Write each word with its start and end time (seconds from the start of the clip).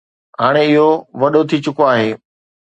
هاڻي 0.41 0.63
اهو 0.75 0.87
وڏو 1.21 1.41
ٿي 1.49 1.57
چڪو 1.65 1.83
آهي 1.93 2.09